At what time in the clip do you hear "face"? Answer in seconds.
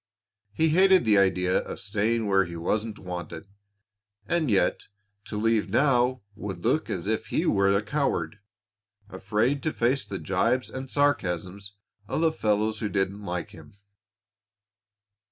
9.71-10.03